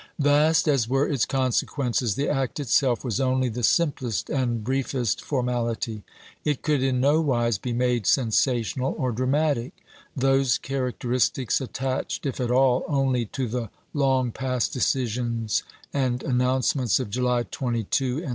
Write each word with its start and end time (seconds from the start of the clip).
Vast 0.17 0.67
as 0.67 0.89
were 0.89 1.07
its 1.07 1.27
consequences, 1.27 2.15
the 2.15 2.27
act 2.27 2.59
itself 2.59 3.05
was 3.05 3.19
only 3.19 3.49
the 3.49 3.61
simplest 3.61 4.31
and 4.31 4.63
briefest 4.63 5.23
formality. 5.23 6.01
It 6.43 6.63
could 6.63 6.81
in 6.81 6.99
no 6.99 7.21
wise 7.21 7.59
be 7.59 7.71
made 7.71 8.07
sensational 8.07 8.95
or 8.97 9.11
dramatic. 9.11 9.73
Those 10.15 10.57
characteristics 10.57 11.61
attached, 11.61 12.25
if 12.25 12.39
at 12.41 12.49
all, 12.49 12.83
only 12.87 13.25
to 13.25 13.47
the 13.47 13.69
long 13.93 14.31
past 14.31 14.73
decisions 14.73 15.61
and 15.93 16.23
announcements 16.23 16.99
of 16.99 17.11
July 17.11 17.43
22 17.43 17.45
and 17.45 18.11
1862. 18.25 18.29